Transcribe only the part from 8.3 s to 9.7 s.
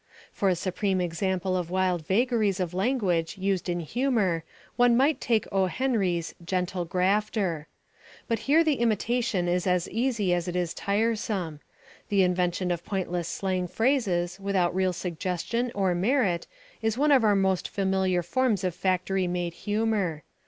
here the imitation is